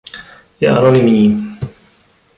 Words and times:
Je 0.61 0.67
anonymní. 0.67 1.23